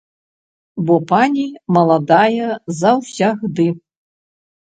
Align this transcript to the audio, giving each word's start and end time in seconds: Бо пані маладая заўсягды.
Бо 0.85 0.95
пані 1.11 1.43
маладая 1.75 2.49
заўсягды. 2.79 3.67